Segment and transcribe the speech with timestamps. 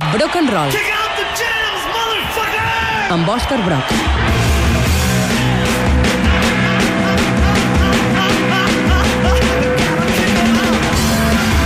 [0.00, 0.72] Brock and Roll,
[1.38, 1.84] jams,
[3.14, 3.92] amb Òscar Brock.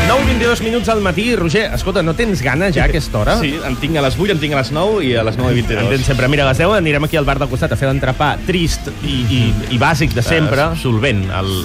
[0.09, 1.35] 9 i 22 minuts al matí.
[1.35, 3.33] Roger, escolta, no tens gana ja a aquesta hora?
[3.41, 5.51] Sí, en tinc a les 8, en tinc a les 9 i a les 9
[5.51, 5.89] i En 22.
[5.91, 6.29] tens sempre.
[6.31, 9.17] Mira, a les 10 anirem aquí al bar del costat a fer l'entrepà trist i,
[9.35, 9.41] i,
[9.75, 10.69] i bàsic de sempre.
[10.77, 11.25] Eh, solvent,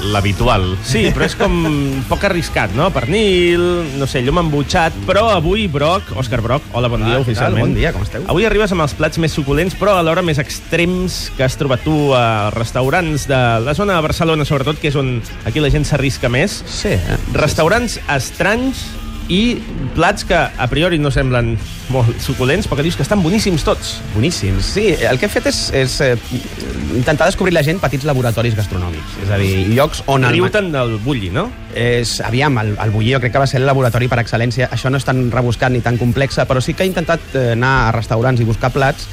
[0.09, 0.66] l'habitual.
[0.81, 1.54] Sí, però és com
[2.09, 2.88] poc arriscat, no?
[2.95, 3.62] Pernil,
[4.02, 7.27] no sé, llum embutxat, però avui, Broc, Òscar Broc, hola, bon dia, Ah, què tal?
[7.30, 7.67] oficialment.
[7.67, 8.26] Bon dia, com esteu?
[8.27, 12.09] Avui arribes amb els plats més suculents, però alhora més extrems que has trobat tu
[12.17, 16.26] a restaurants de la zona de Barcelona, sobretot, que és on aquí la gent s'arrisca
[16.27, 16.63] més.
[16.66, 17.21] Sí, eh?
[17.38, 18.62] Restaurants estranys
[19.31, 19.55] i
[19.95, 21.53] plats que a priori no semblen
[21.94, 23.94] molt suculents, però que dius que estan boníssims tots.
[24.13, 24.66] Boníssims.
[24.76, 26.17] Sí, el que he fet és, és eh,
[26.98, 29.16] intentar descobrir la gent petits laboratoris gastronòmics.
[29.23, 30.26] És a dir, llocs on...
[30.27, 31.45] el- Riu-te'n del bulli, no?
[31.73, 34.67] És, aviam, el, el Bullir jo crec que va ser el laboratori per excel·lència.
[34.75, 37.73] Això no és tan rebuscat ni tan complexa, però sí que he intentat eh, anar
[37.88, 39.08] a restaurants i buscar plats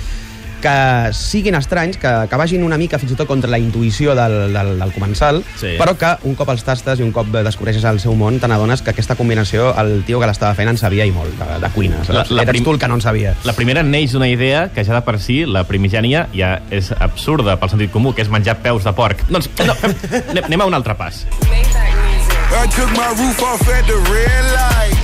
[0.60, 4.52] que siguin estranys, que, que vagin una mica fins i tot contra la intuïció del,
[4.54, 5.74] del, del comensal, Sí.
[5.80, 8.82] però que un cop els tastes i un cop descobreixes el seu món, te n'adones
[8.82, 12.02] que aquesta combinació el tio que l'estava fent en sabia i molt, de, de cuina.
[12.08, 13.34] La- la Eres tu el que no en sabia.
[13.44, 17.56] La primera neix d'una idea que ja de per si, la primigènia, ja és absurda
[17.60, 19.24] pel sentit comú, que és menjar peus de porc.
[19.30, 19.94] Doncs no, fem,
[20.30, 21.24] anem- anem a un altre pas.
[22.50, 24.98] I took my roof off at the red light.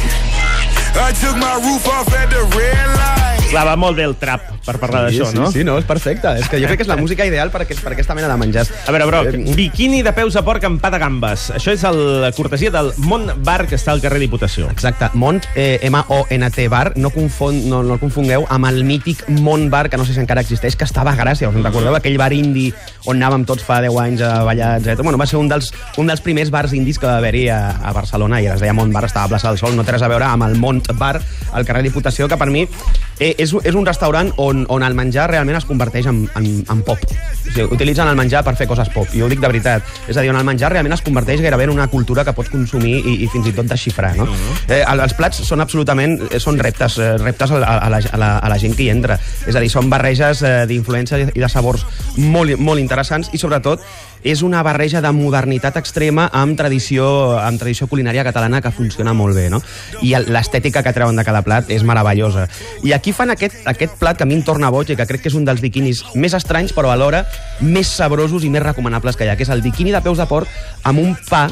[0.98, 3.50] I took my roof off at the red light.
[3.52, 5.50] Clar, va molt bé el trap per parlar d'això, sí, no?
[5.54, 6.34] Sí, no, és perfecte.
[6.40, 8.36] És que jo crec que és la música ideal per, aquest, per aquesta mena de
[8.40, 8.72] menjars.
[8.86, 11.50] A veure, Broc, Eh, biquini de peus a porc amb pa de gambes.
[11.56, 14.68] Això és el, la cortesia del Mont Bar que està al carrer Diputació.
[14.70, 19.68] Exacte, Mont, eh, M-O-N-T Bar, no, confon, no, no el confongueu amb el mític Mont
[19.70, 21.94] Bar, que no sé si encara existeix, que estava a Gràcia, us en recordeu?
[21.96, 22.68] Aquell bar indi
[23.06, 25.02] on anàvem tots fa 10 anys a ballar, etc.
[25.02, 27.92] Bueno, va ser un dels, un dels primers bars indis que va haver-hi a, a
[27.96, 30.10] Barcelona, i es deia Mont Bar, estava a plaça del Sol, no té res a
[30.12, 31.20] veure amb el Mont Bar,
[31.52, 35.28] al carrer Diputació, que per mi eh, és, és un restaurant on, on el menjar
[35.30, 37.02] realment es converteix en, en, en pop.
[37.02, 39.84] O sigui, utilitzen el menjar per fer coses pop, i ho dic de veritat.
[40.08, 42.50] És a dir, on el menjar realment es converteix gairebé en una cultura que pots
[42.52, 44.26] consumir i, i fins i tot desxifrar, no?
[44.68, 46.16] eh, el- els plats són absolutament...
[46.30, 48.86] eh, són reptes, eh, reptes a, la, a, la, a, la, a la gent que
[48.86, 49.18] hi entra.
[49.46, 51.84] És a dir, són barreges eh, d'influències i de sabors
[52.16, 53.82] molt, molt interessants i, sobretot,
[54.26, 57.06] és una barreja de modernitat extrema amb tradició,
[57.38, 59.60] amb tradició culinària catalana que funciona molt bé, no?
[60.02, 62.48] I l'estètica que treuen de cada plat és meravellosa.
[62.82, 65.22] I aquí fan aquest, aquest plat que a mi em torna boig i que crec
[65.22, 67.22] que és un dels biquinis més estranys, però alhora
[67.62, 70.26] més sabrosos i més recomanables que hi ha, que és el biquini de peus de
[70.26, 70.50] porc
[70.82, 71.46] amb un pa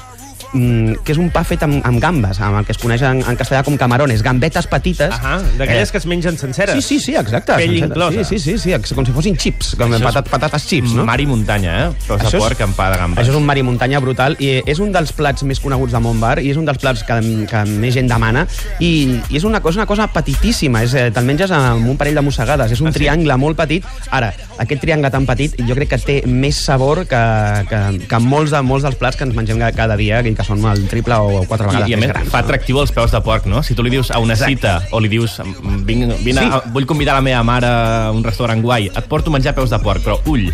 [0.54, 3.37] que és un pa fet amb, amb gambes, amb el que es coneix en, en
[3.37, 5.10] castellà com camarones, gambetes petites.
[5.12, 6.76] Ahà, d'aquelles que es mengen senceres.
[6.78, 7.56] Sí, sí, sí, exacte.
[7.59, 8.22] Pell inclosa.
[8.25, 11.04] Sí, sí, sí, sí, com si fossin xips, com Això patat, patates xips, no?
[11.09, 11.88] Mar i muntanya, eh?
[12.14, 13.25] Això és- porc amb pa de gambes.
[13.25, 16.00] Això és un mar i muntanya brutal i és un dels plats més coneguts de
[16.04, 17.19] Montbar i és un dels plats que,
[17.50, 18.47] que més gent demana
[18.78, 22.14] i, i és una cosa, una cosa petitíssima, és, eh, te'l menges amb un parell
[22.14, 22.98] de mossegades, és un Ah, sí?
[23.00, 23.84] triangle molt petit.
[24.10, 27.22] Ara, aquest triangle tan petit jo crec que té més sabor que,
[27.69, 30.65] que, que molts, de, molts dels plats que ens mengem cada dia i que són
[30.71, 32.31] el triple o quatre vegades I, i a més més, grans.
[32.31, 33.62] fa atractiu els peus de porc, no?
[33.62, 36.49] Si tu li dius a una cita o li dius "Mm, vinc, vine, Sí.
[36.53, 39.78] a, vull convidar la meva mare a un restaurant guai, et porto menjar peus de
[39.78, 40.53] porc, però ull,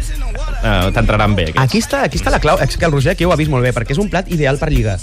[0.63, 1.49] eh, t'entraran bé.
[1.51, 1.63] Aquests.
[1.63, 2.61] Aquí està, aquí està la clau.
[2.63, 4.59] És que el Roger aquí ho ha vist molt bé, perquè és un plat ideal
[4.61, 4.99] per lligar.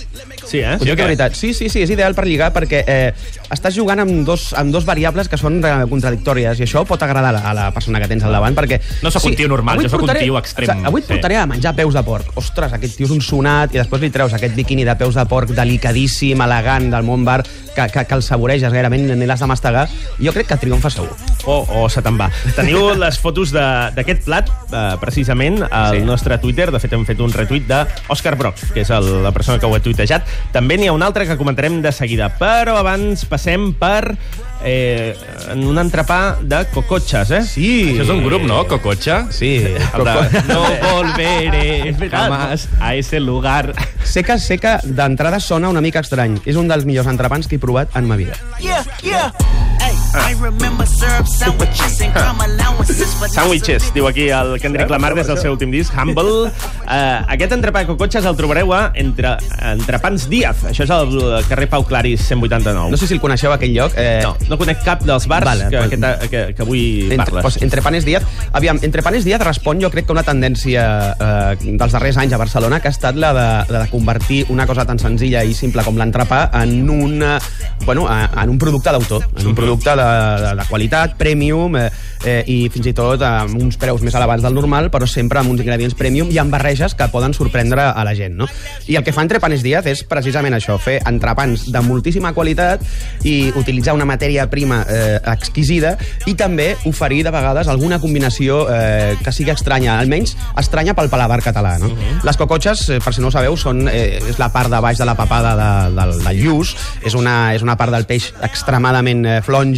[0.48, 0.78] Sí, eh?
[0.78, 1.36] Ho dic de veritat.
[1.36, 3.12] Sí, sí, sí, és ideal per lligar perquè eh,
[3.54, 7.34] estàs jugant amb dos, amb dos variables que són eh, contradictòries i això pot agradar
[7.34, 8.80] a la, a la persona que tens al davant perquè...
[9.04, 11.14] No sóc un tio normal, jo sóc un tio extrem, Exacte, avui et sí.
[11.14, 12.32] portaré a menjar peus de porc.
[12.40, 15.26] Ostres, aquest tio és un sonat i després li treus aquest biquini de peus de
[15.30, 17.42] porc delicadíssim, elegant, del món bar,
[17.78, 19.86] que, que, que el saboreges gairebé, ni l'has de mastegar.
[20.18, 21.14] Jo crec que triomfa segur.
[21.46, 22.32] O, o se te'n va.
[22.58, 23.66] Teniu les fotos de-
[23.96, 26.04] d'aquest plat, eh, precisament, al Sí.
[26.06, 26.72] nostre Twitter.
[26.74, 29.76] De fet, hem fet un retuit d'Òscar Brock, que és el, la persona que ho
[29.78, 30.26] ha tuitejat.
[30.52, 32.32] També n'hi ha un altre que comentarem de seguida.
[32.40, 34.18] Però abans passem per
[34.64, 35.16] eh,
[35.52, 37.42] en un entrepà de cocotxes, eh?
[37.48, 37.70] Sí.
[37.94, 38.64] Això és un grup, no?
[38.70, 39.26] Cocotxa?
[39.32, 39.54] Sí.
[39.98, 40.62] El de, no
[40.94, 43.74] volveré jamás a ese lugar.
[44.04, 46.40] Sé que, sé que d'entrada sona una mica estrany.
[46.46, 48.38] És un dels millors entrepans que he provat en ma vida.
[48.60, 49.77] Yeah, yeah.
[50.18, 55.14] Hey, I remember syrup sandwiches and crumb allowances, but Sandwiches, diu aquí el Kendrick Lamar
[55.16, 56.50] des del seu últim disc, Humble.
[56.88, 59.36] Uh, aquest entrepà de cocotxes el trobareu a entre,
[59.72, 60.64] Entrepans Díaz.
[60.72, 61.12] Això és al
[61.50, 62.90] carrer Pau Claris 189.
[62.92, 63.94] No sé si el coneixeu, aquell lloc.
[63.98, 67.18] Eh, no, no conec cap dels bars Vale, que, pues- que, que, que avui Entre,
[67.26, 67.42] parles.
[67.44, 68.24] pues, entre Panes Díaz...
[68.54, 70.88] Aviam, entre Panes Díaz respon, jo crec que una tendència
[71.20, 74.66] eh, dels darrers anys a Barcelona que ha estat la de, la de convertir una
[74.66, 77.38] cosa tan senzilla i simple com l'entrepà en un, eh,
[77.86, 81.90] bueno, a- en un producte d'autor, en un producte de, de, de qualitat, premium, eh,
[82.26, 85.52] eh, i fins i tot amb uns preus més elevats del normal, però sempre amb
[85.54, 88.48] uns ingredients premium i amb barreges que poden sorprendre a la gent, no?
[88.88, 92.84] I el que fa Entrepanes Díaz és precisament això, fer entrepans de moltíssima qualitat
[93.28, 95.96] i utilitzar una matèria prima eh, exquisida
[96.28, 101.42] i també oferir de vegades alguna combinació eh, que sigui estranya, almenys estranya pel paladar
[101.46, 101.92] català, no?
[102.26, 105.00] Les cocotxes, eh, per si no ho sabeu, són, eh, és la part de baix
[105.00, 106.74] de la papada de, del, del lluç,
[107.06, 109.38] és una, és una part del peix extremadament eh,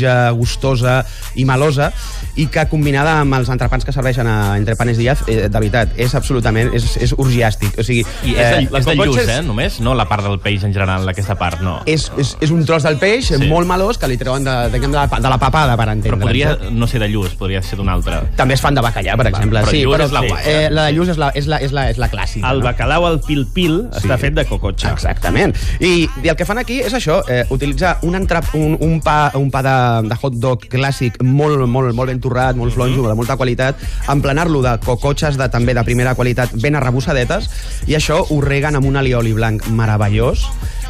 [0.09, 1.91] flonja, gustosa i melosa,
[2.39, 6.13] i que combinada amb els entrepans que serveixen a Entrepanes Díaz, eh, de veritat, és
[6.15, 7.77] absolutament, és, és orgiàstic.
[7.79, 9.79] O sigui, I és de, les és de lluç, cocotxes- eh, només?
[9.79, 11.81] No la part del peix en general, aquesta part, no.
[11.85, 13.35] és, és, és un tros del peix Sí.
[13.35, 13.47] sí.
[13.49, 16.17] molt melós que li treuen de, diguem, de, la, de la papada, per entendre.
[16.17, 18.21] Però podria no ser de lluç, podria ser d'un altre.
[18.37, 19.59] També es fan de bacallà, per exemple.
[19.59, 20.55] però sí, però, és la guai, eh?
[20.65, 22.49] eh, la de lluç és la, és la, és la, és la clàssica.
[22.49, 22.65] El no?
[22.65, 24.91] bacalao al pil-pil està fet de cocotxa.
[24.93, 25.55] Exactament.
[25.79, 29.31] I, I el que fan aquí és això, eh, utilitzar un, entra, un, un pa,
[29.35, 29.75] un pa de,
[30.07, 33.81] de hot dog clàssic molt, molt, molt ben torrat, molt flonjo, de molta qualitat,
[34.11, 37.49] emplenar-lo de cocotxes de, també de primera qualitat ben arrebossadetes,
[37.89, 40.45] i això ho reguen amb un alioli blanc meravellós,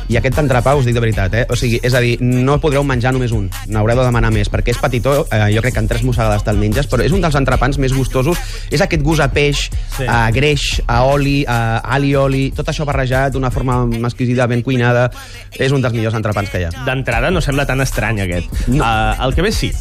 [0.10, 1.46] i aquest entrepà, us dic de veritat, eh?
[1.50, 4.74] O sigui, és a dir, no podreu menjar només un, n'haureu de demanar més, perquè
[4.74, 7.38] és petitó, eh, jo crec que en tres mossegades te'l menges, però és un dels
[7.38, 8.40] entrepans més gustosos,
[8.74, 9.68] és aquest gust a peix,
[9.98, 10.06] Sí.
[10.08, 15.12] a greix, a oli, a alioli, tot això barrejat d'una forma exquisida, ben cuinada,
[15.58, 16.72] és un dels millors entrepans que hi ha.
[16.86, 18.68] D'entrada no sembla tan estrany, aquest.
[18.68, 18.84] No.
[18.84, 19.72] Uh, el que ve sí,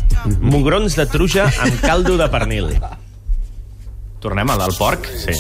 [0.40, 2.74] mugrons de truja amb caldo de pernil.
[4.20, 5.06] Tornem al porc?
[5.06, 5.36] Sí.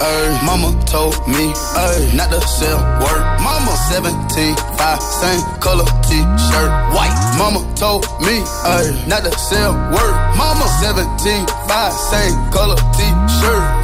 [0.00, 3.22] Ay, mama told me ay, not to sell word.
[3.42, 7.18] Mama 17, 5, same color t-shirt, white.
[7.36, 10.14] Mama told me ay, not to sell word.
[10.38, 13.78] Mama 17, 5, same color t-shirt.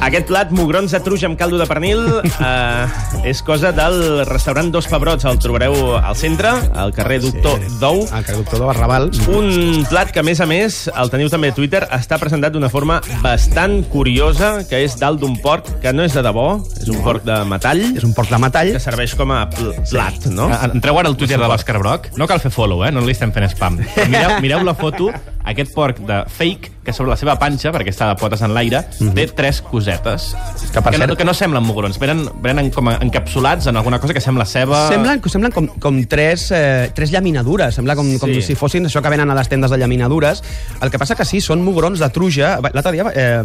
[0.00, 2.88] Aquest plat, mugrons de truja amb caldo de pernil, uh,
[3.30, 5.26] és cosa del restaurant Dos Pebrots.
[5.28, 7.76] El trobareu al centre, al carrer Doctor sí.
[7.82, 8.00] Dou.
[8.08, 9.10] El traductor de Barraval.
[9.28, 12.70] Un plat que, a més a més, el teniu també a Twitter, està presentat d'una
[12.72, 16.46] forma bastant curiosa, que és dalt d'un porc, que no és de debò,
[16.80, 18.72] és un porc de metall, És un porc de metall.
[18.72, 20.48] que serveix com a pl plat, no?
[20.52, 22.08] Ah, Entreu ara al Twitter de l'Òscar Broc.
[22.16, 22.90] No cal fer follow, eh?
[22.92, 23.78] No li estem fent spam.
[24.08, 25.10] Mireu, mireu la foto,
[25.50, 28.80] aquest porc de fake, que sobre la seva panxa, perquè està de potes en l'aire,
[29.14, 30.30] té tres cosetes.
[30.72, 33.98] Que, per que, no, cert- que no semblen mugrons, venen, venen com encapsulats en alguna
[34.00, 34.86] cosa que sembla ceba...
[34.88, 38.42] Semblen, semblen com, com tres, eh, tres llaminadures, sembla com, com Sí.
[38.42, 40.42] si fossin això que venen a les tendes de llaminadures.
[40.80, 42.56] El que passa que sí, són mugrons de truja.
[42.72, 43.42] L'altre dia, eh,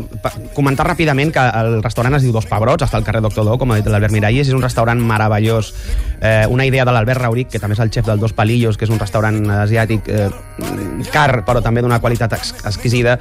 [0.56, 3.72] comentar ràpidament que el restaurant es diu Dos Pebrots, està al carrer Doctor Do, com
[3.74, 5.74] ha dit l'Albert Miralles, és un restaurant meravellós.
[6.22, 8.86] Eh, una idea de l'Albert Rauric, que també és el xef del Dos Palillos, que
[8.86, 10.30] és un restaurant asiàtic eh,
[11.12, 13.18] car, però també d'una qualitat ex exquisida.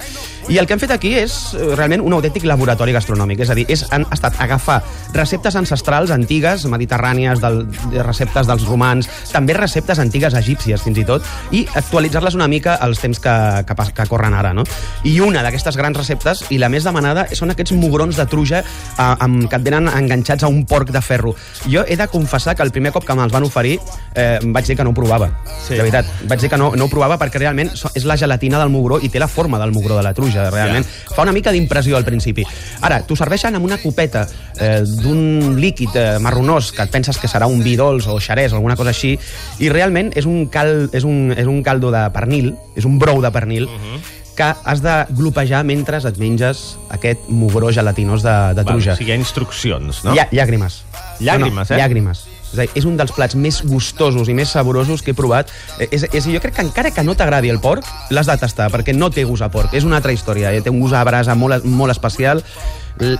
[0.48, 3.56] I el que han fet aquí és eh, realment un autèntic laboratori gastronòmic, és a
[3.58, 4.80] dir, és, han estat agafar
[5.14, 7.62] receptes ancestrals antigues, mediterrànies, del,
[7.92, 11.24] de receptes dels romans, també receptes antigues egípcies, fins i tot,
[11.54, 13.34] i actualitzar-les una mica als temps que,
[13.68, 14.66] que, que corren ara, no?
[15.04, 19.00] I una d'aquestes grans receptes, i la més demanada, són aquests mugrons de truja eh,
[19.00, 21.34] amb, que et venen enganxats a un porc de ferro.
[21.70, 23.78] Jo he de confessar que el primer cop que me'ls van oferir
[24.14, 25.30] eh, vaig dir que no ho provava.
[25.64, 25.74] Sí.
[25.74, 28.72] De veritat, vaig dir que no, no ho provava perquè realment és la gelatina del
[28.74, 30.84] mugró i té la forma del mugró de la truja, realment.
[30.84, 31.14] Ja.
[31.14, 32.46] Fa una mica d'impressió al principi.
[32.84, 34.24] Ara, t'ho serveixen amb una copeta
[34.58, 38.52] eh, d'un líquid eh, marronós que et penses que serà un vi dolç o xerès
[38.52, 39.14] o alguna cosa així,
[39.62, 43.22] i realment és un, cal, és un, és un caldo de pernil, és un brou
[43.22, 48.54] de pernil, uh -huh que has de glopejar mentre et menges aquest mugró gelatinós de,
[48.54, 48.92] de Val, truja.
[48.92, 50.10] o sigui, hi ha instruccions, no?
[50.10, 50.16] No?
[50.16, 50.82] Lla llàgrimes.
[51.20, 51.78] Llàgrimes, no, no, eh?
[51.78, 52.24] Llàgrimes.
[52.54, 55.50] És, dir, és un dels plats més gustosos i més saborosos que he provat.
[55.78, 58.70] Eh, És, és, jo crec que encara que no t'agradi el porc, l'has de tastar,
[58.72, 59.74] perquè no té gust a porc.
[59.74, 60.54] És una altra història.
[60.54, 60.62] Eh?
[60.62, 62.42] Té un gust a brasa molt, molt especial,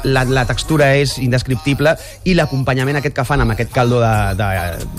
[0.04, 1.96] la, la textura és indescriptible
[2.30, 4.48] i l'acompanyament aquest que fan amb aquest caldo de, de,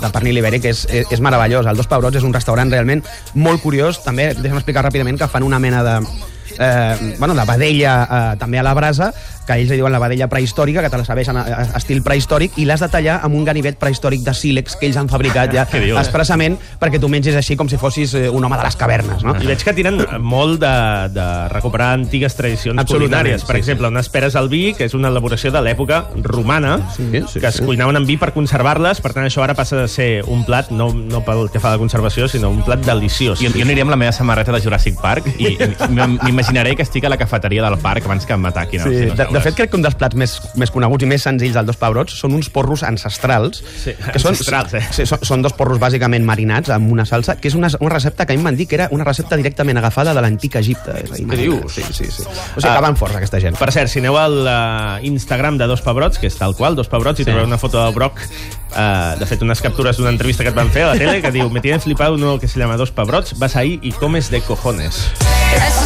[0.02, 1.68] de pernil ibèric és, és, és meravellós.
[1.70, 3.04] El Dos Pebrots és un restaurant realment
[3.40, 4.04] molt curiós.
[4.04, 6.00] També, deixa'm explicar ràpidament que fan una mena de
[6.58, 9.12] eh, bueno, de vedella eh, també a la brasa,
[9.46, 12.56] que ells li diuen la vedella prehistòrica, que te la serveixen a, a, estil prehistòric,
[12.58, 15.68] i l'has de tallar amb un ganivet prehistòric de sílex que ells han fabricat ja
[15.74, 16.00] dius?
[16.02, 19.36] expressament perquè tu mengis així com si fossis eh, un home de les cavernes, no?
[19.38, 20.74] I veig que tiren molt de,
[21.14, 23.46] de recuperar antigues tradicions culinàries.
[23.46, 27.08] Per sí, exemple, unes peres al vi, que és una elaboració de l'època romana, Sí,
[27.28, 27.66] sí, que es sí.
[27.66, 30.90] cuinaven en vi per conservar-les, per tant això ara passa de ser un plat, no,
[30.96, 33.40] no pel que fa a la conservació, sinó un plat deliciós.
[33.42, 37.06] Jo, jo aniria amb la meva samarreta de Jurassic Park i, i M'imaginaré que estic
[37.08, 38.82] a la cafeteria del parc abans que em m'ataquin.
[38.84, 41.56] Sí, de, de fet, crec que un dels plats més, més coneguts i més senzills
[41.56, 43.62] dels dos pebrots són uns porros ancestrals.
[43.84, 44.84] Sí, que són, ancestrals, eh?
[44.92, 48.26] Sí, són, són dos porros bàsicament marinats amb una salsa, que és una, una recepta
[48.26, 50.98] que a mi em van dir que era una recepta directament agafada de l'antic Egipte.
[51.06, 51.72] És a dir, Què dius?
[51.80, 52.28] Sí, sí, sí.
[52.28, 53.56] O sigui, que van forts, aquesta gent.
[53.58, 56.92] Per cert, si aneu al uh, Instagram de Dos Pebrots, que és tal qual, Dos
[56.92, 57.30] Pebrots, i Sí.
[57.32, 60.70] trobareu una foto del Broc, uh, de fet, unes captures d'una entrevista que et van
[60.70, 63.38] fer a la tele, que diu, me tiene flipado uno que se llama Dos Pebrots,
[63.40, 65.08] vas ahí y comes de cojones.
[65.56, 65.85] Esos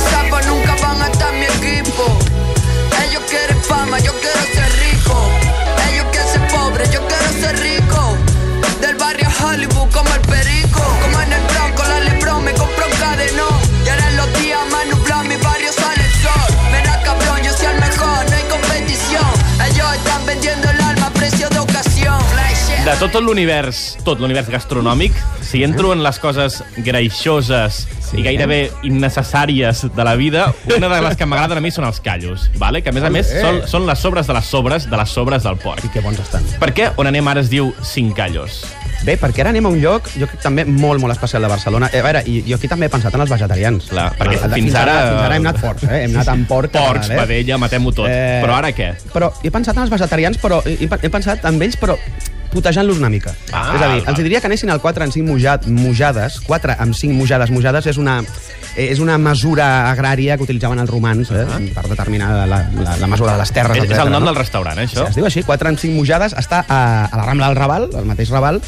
[23.00, 25.16] Tot l'univers, tot l'univers gastronòmic,
[25.46, 27.86] si entro en les coses greixoses
[28.18, 32.02] i gairebé innecessàries de la vida, una de les que m'agraden a mi són els
[32.04, 32.82] callos, vale?
[32.84, 35.46] que a més a més són, són les sobres de les sobres de les sobres
[35.48, 35.86] del porc.
[35.88, 36.44] I que bons estan.
[36.60, 38.66] Per què on anem ara es diu cinc callos?
[39.08, 41.88] Bé, perquè ara anem a un lloc, jo crec també molt, molt especial de Barcelona.
[41.96, 43.86] Eh, a veure, i jo aquí també he pensat en els vegetarians.
[43.94, 44.98] Clar, perquè Fins fins ara...
[44.98, 46.02] ara- Fins ara hem anat forts, eh?
[46.04, 46.74] Hem anat amb porc.
[46.76, 47.22] Porcs, eh?
[47.24, 48.12] vedella, matem-ho tot.
[48.12, 48.90] Eh, Però ara què?
[49.16, 51.96] Però he pensat en els vegetarians, però he, he pensat en ells, però
[52.54, 53.34] putejant-los una mica.
[53.52, 56.78] Ah, és a dir, els diria que anessin al 4 en 5 mujat, mujades, 4
[56.80, 57.52] amb 5 mujades.
[57.54, 58.20] Mujades és una,
[58.80, 63.34] és una mesura agrària que utilitzaven els romans eh, per determinar la, la, la mesura
[63.36, 63.78] de les terres.
[63.78, 64.32] És, és etcètera, el nom no?
[64.32, 65.06] del restaurant, eh, això?
[65.06, 67.90] Sí, es diu així, 4 en 5 mujades, està a, a la Rambla del Raval,
[68.00, 68.62] al mateix Raval,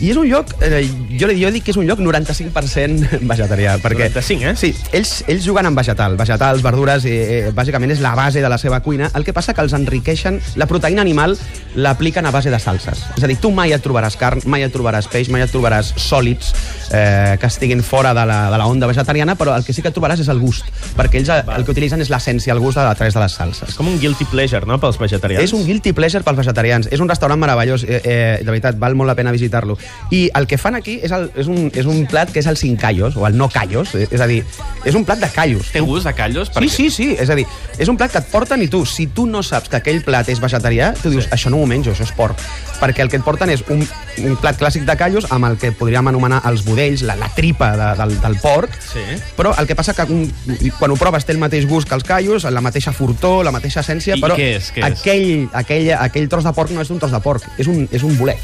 [0.00, 0.82] i és un lloc, eh,
[1.16, 3.76] jo, jo dic que és un lloc 95% vegetarià.
[3.80, 4.54] Perquè, 95, eh?
[4.60, 8.50] Sí, ells, ells juguen amb vegetal, vegetals, verdures, eh, eh, bàsicament és la base de
[8.52, 9.08] la seva cuina.
[9.16, 11.36] El que passa que els enriqueixen, la proteïna animal
[11.76, 13.06] l'apliquen a base de salses.
[13.16, 15.94] És a dir, tu mai et trobaràs carn, mai et trobaràs peix, mai et trobaràs
[15.96, 16.52] sòlids
[16.92, 19.92] eh, que estiguin fora de la, de la onda vegetariana, però el que sí que
[19.94, 22.88] trobaràs és el gust, perquè ells el, el que utilitzen és l'essència, el gust a,
[22.90, 23.72] a través de les salses.
[23.72, 25.44] És com un guilty pleasure, no?, pels vegetarians.
[25.44, 26.92] És un guilty pleasure pels vegetarians.
[26.92, 29.78] És un restaurant meravellós, eh, eh, de veritat, val molt la pena visitar-lo.
[30.10, 32.56] I el que fan aquí és, el, és, un, és un plat que és el
[32.56, 34.44] cinc callos, o el no callos, eh, és a dir,
[34.84, 35.72] és un plat de callos.
[35.74, 36.50] Té gust de callos?
[36.58, 37.46] Sí, sí, sí, és a dir,
[37.78, 40.28] és un plat que et porten i tu, si tu no saps que aquell plat
[40.30, 42.38] és vegetarià, tu dius, això no m'ho menjo, això és porc.
[42.78, 43.82] Perquè el que et porten és un,
[44.22, 47.72] un plat clàssic de callos amb el que podríem anomenar els budells, la, la tripa
[47.76, 49.02] de, del, del porc, Sí.
[49.36, 50.30] però el que passa que un,
[50.78, 53.80] quan ho proves té el mateix gust que els callos, la mateixa fortor, la mateixa
[53.82, 55.00] essència, I- però què és, què és?
[55.00, 58.02] aquell, aquell, aquell tros de porc no és un tros de porc, és un, és
[58.06, 58.38] un bolet.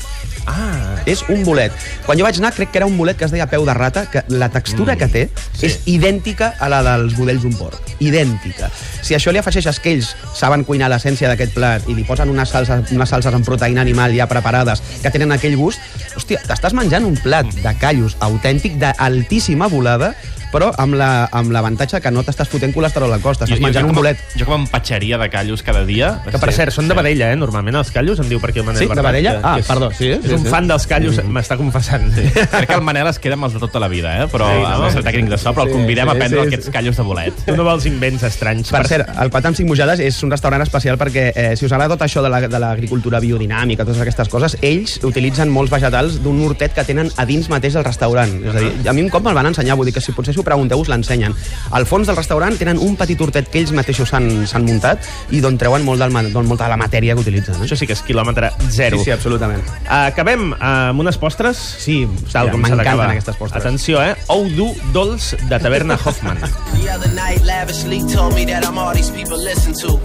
[0.47, 1.73] Ah, És un bolet.
[2.07, 4.05] Quan jo vaig anar, crec que era un bolet que es deia peu de rata,
[4.11, 5.67] que la textura mm, que té sí.
[5.69, 7.95] és idèntica a la dels budells d'un porc.
[8.03, 8.71] Idèntica.
[9.03, 12.53] Si això li afegeixes que ells saben cuinar l'essència d'aquest plat i li posen unes
[12.55, 15.83] salses, unes salses amb proteïna animal ja preparades que tenen aquell gust,
[16.17, 20.13] hòstia, t'estàs menjant un plat de callos autèntic d'altíssima volada
[20.53, 23.89] però amb la- amb l'avantatge la, que no t'estàs fotent colesterol al cos, t'estàs menjant
[23.89, 24.19] un bolet.
[24.37, 26.21] Jo com a empatxeria de callos cada dia...
[26.31, 27.37] que per cert, són de vedella, eh?
[27.37, 29.35] Normalment els callos, em diu per aquí el Manel Sí, de vedella?
[29.43, 30.51] Ah, és, perdó, sí, És sí, un sí.
[30.53, 32.07] fan dels callos, m'està confessant.
[32.13, 34.29] Crec que el Manel es queda amb els de tota la vida, eh?
[34.33, 34.87] Però Sí, sí, no?
[34.89, 36.73] amb el tècnic de so, però el Sí, convidem sí, a prendre sí, aquests sí.
[36.73, 37.43] callos de bolet.
[37.47, 38.71] Tu no vols invents estranys.
[38.73, 41.73] Per cert, el Quatre amb cinc mujades és un restaurant especial perquè eh, si us
[41.73, 45.71] agrada tot això de la- de l'agricultura la, biodinàmica, totes aquestes coses, ells utilitzen molts
[45.73, 48.33] vegetals d'un hortet que tenen a dins mateix del restaurant.
[48.45, 50.35] És a dir, a mi un cop me'l van ensenyar, vull dir que si potser
[50.43, 51.35] ho pregunteu us l'ensenyen.
[51.73, 55.41] Al fons del restaurant tenen un petit hortet que ells mateixos s'han s'han muntat i
[55.45, 57.57] d'on treuen molt del, d'on molta de la matèria que utilitzen.
[57.61, 57.67] Eh?
[57.67, 58.99] Això sí que és quilòmetre zero.
[58.99, 59.63] Sí, sí, absolutament.
[59.89, 61.57] Acabem amb unes postres.
[61.83, 63.11] Sí, tal com s'ha m'encanten d'acabar.
[63.17, 63.63] aquestes postres.
[63.63, 64.15] Atenció, eh?
[64.35, 66.39] Ou dur dolç de Taverna Hoffman.
[66.83, 69.99] The other night, lavishly told me that I'm all these people listen to.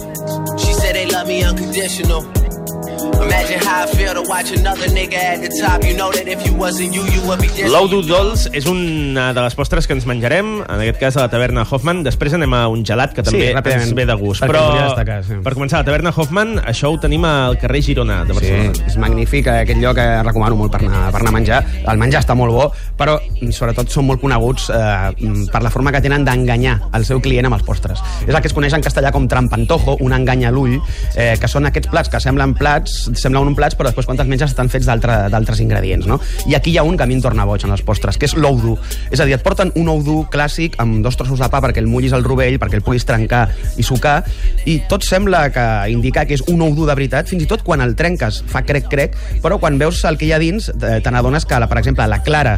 [0.58, 2.47] She said they love me unconditional.
[2.98, 5.84] Imagine how I feel to watch another nigga at the top.
[5.86, 7.70] You know that if you wasn't you, you would be distant.
[7.74, 11.25] L'ou dur dolç és una de les postres que ens menjarem, en aquest cas a
[11.27, 12.01] la taverna Hoffman.
[12.08, 14.42] Després anem a un gelat que també Sí, ens ve de gust.
[14.42, 15.38] Però destacar, sí.
[15.46, 18.88] per començar, la taverna Hoffman, això ho tenim al carrer Girona de Sí, Barcelona.
[18.88, 21.62] és magnífic, eh, aquest lloc eh, recomano molt per anar, per anar a menjar.
[21.86, 25.70] El menjar està molt bo, però mm, sobretot són molt coneguts eh, mm, per la
[25.70, 28.01] forma que tenen d'enganyar el seu client amb els postres.
[28.25, 30.80] És el que es coneix en castellà com trampantojo, un engany a l'ull,
[31.16, 34.29] eh, que són aquests plats que semblen plats, semblen un plats, però després quan te'ls
[34.29, 36.20] menges estan fets d'altre- d'altres ingredients, no?
[36.48, 38.25] I aquí hi ha un que a mi em torna boig en els postres, que
[38.25, 38.77] és l'ou dur.
[39.12, 41.84] És a dir, et porten un ou dur clàssic amb dos trossos de pa perquè
[41.84, 44.24] el mullis al rovell, perquè el puguis trencar i sucar,
[44.65, 47.63] i tot sembla que indica que és un ou dur de veritat, fins i tot
[47.63, 51.12] quan el trenques fa crec-crec, però quan veus el que hi ha dins eh, te
[51.12, 52.58] n'adones que, per exemple, la clara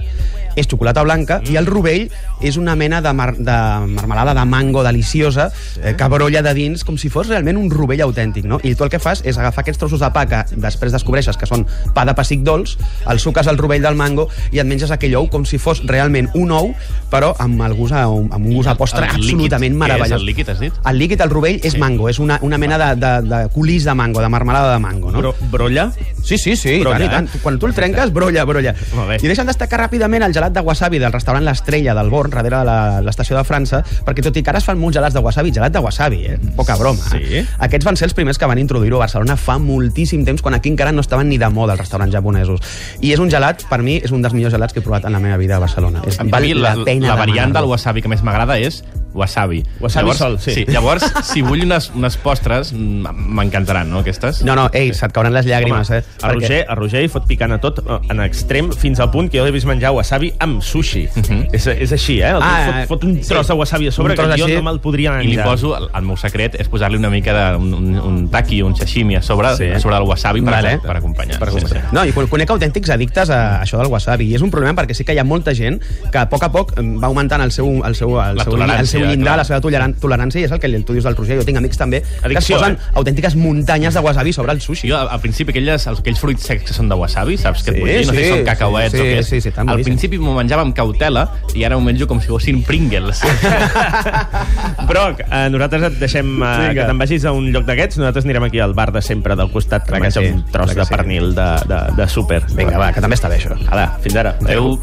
[0.59, 2.09] és xocolata blanca, i el rovell
[2.45, 3.57] és una mena de, mar de
[3.95, 5.49] marmelada de mango deliciosa
[5.81, 8.59] eh, que brolla de dins com si fos realment un rovell autèntic, no?
[8.63, 11.47] I tu el que fas és agafar aquests trossos de pa que després descobreixes que
[11.49, 12.75] són pa de pessic dolç,
[13.09, 16.29] el suques al rovell del mango i et menges aquell ou com si fos realment
[16.35, 16.73] un ou,
[17.11, 20.19] però amb, el gust a, amb un gust a postre El líquid, absolutament és meravellós.
[20.19, 20.79] el líquid, has dit?
[20.85, 23.95] El líquid, el rovell, és mango, és una, una mena de, de, de colís de
[23.95, 25.23] mango, de marmelada de mango, no?
[25.23, 25.89] Bro, brolla?
[26.23, 27.27] Sí, sí, sí, i Brolla, tant, i tant.
[27.35, 27.39] eh?
[27.43, 28.73] Quan tu el trenques, brolla, brolla.
[29.21, 32.65] I deixen destacar ràpidament el gelat de wasabi del restaurant L'Estrella del Born, darrere de
[32.65, 35.51] la- l'estació de França, perquè tot i que ara es fan molts gelats de wasabi,
[35.51, 36.39] gelat de wasabi, eh?
[36.55, 37.03] poca broma.
[37.11, 37.17] Sí?
[37.39, 37.45] Eh?
[37.59, 40.69] Aquests van ser els primers que van introduir-ho a Barcelona fa moltíssim temps, quan aquí
[40.69, 42.59] encara no estaven ni de moda els restaurants japonesos.
[43.01, 45.13] I és un gelat, per mi, és un dels millors gelats que he provat en
[45.13, 46.01] la meva vida a Barcelona.
[46.05, 48.83] És, A val mi la, la pena la variant del wasabi que més m'agrada és
[49.13, 49.63] wasabi.
[49.79, 50.53] Wasabi llavors, sol, sí.
[50.53, 50.65] sí.
[50.69, 54.43] Llavors, si vull unes, unes postres, mm, m'encantaran, no, aquestes?
[54.45, 56.01] No, no, ei, se't cauran les llàgrimes, eh?
[56.21, 59.29] a Roger, a Roger hi fot picant a tot eh, en extrem fins al punt
[59.31, 61.07] que jo l'he vist menjar wasabi amb sushi.
[61.53, 62.33] és, és així, eh?
[62.35, 64.55] El Ah, fot, fot un tros de wasabi a sobre que jo així.
[64.55, 65.25] no me'l podria menjar.
[65.29, 68.19] I li poso, el, el meu secret és posar-li una mica de un, un, un
[68.29, 69.65] taqui, un sashimi a sobre, Sí.
[69.65, 69.71] sí.
[69.75, 70.77] a sobre del wasabi per, Vale.
[70.79, 71.39] per acompanyar.
[71.39, 71.89] Per sí, acompanyar.
[71.89, 71.95] sí.
[71.95, 75.03] No, i conec autèntics addictes a això del wasabi, i és un problema perquè sí
[75.03, 75.79] que hi ha molta gent
[76.11, 78.79] que a poc a poc va augmentant el seu, el seu, el La seu, tolerància,
[78.79, 79.37] el seu llindar, clar.
[79.37, 81.77] la seva toleran- tolerància, i és el que tu dius del Roger, jo tinc amics
[81.77, 82.77] també, que es posen eh?
[82.93, 84.89] autèntiques muntanyes de wasabi sobre el sushi.
[84.89, 87.81] Jo, al, principi, aquelles, aquells fruits secs que són de wasabi, saps què et Sí,
[87.81, 88.05] vull dir?
[88.07, 89.23] No sé sí, si són cacauets sí, o què.
[89.23, 92.27] sí, sí, estan al principi m'ho menjava amb cautela i ara ho menjo com si
[92.27, 93.21] fossin Pringles.
[94.89, 96.73] Broc, eh, nosaltres et deixem eh, Vinga.
[96.73, 97.99] que te'n vagis a un lloc d'aquests.
[98.01, 100.71] Nosaltres anirem aquí al bar de sempre del costat que que menja sí, un tros
[100.73, 100.93] que de sí.
[100.95, 102.43] pernil de, de, de súper.
[102.55, 103.57] Vinga, va, que també està bé això.
[103.69, 104.35] Ala, fins ara.
[104.41, 104.79] Adéu.